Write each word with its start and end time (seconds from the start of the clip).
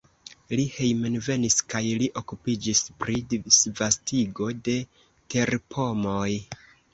Li 0.59 0.63
hejmenvenis 0.75 1.57
kaj 1.73 1.81
li 2.03 2.07
okupiĝis 2.21 2.81
pri 3.03 3.19
disvastigo 3.35 4.49
de 4.69 4.77
terpomoj. 5.35 6.27